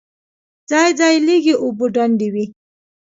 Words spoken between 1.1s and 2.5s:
لږې اوبه ډنډ وې.